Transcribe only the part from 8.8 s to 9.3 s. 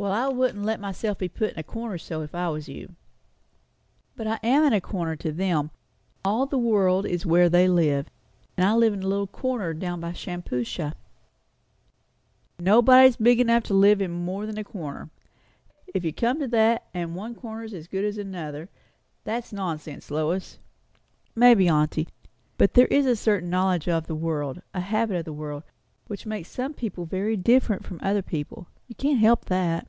in a little